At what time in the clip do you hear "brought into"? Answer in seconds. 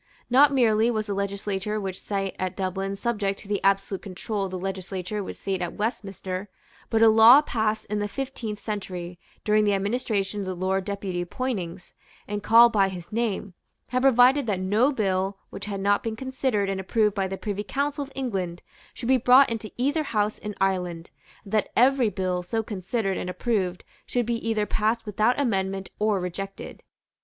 19.17-19.71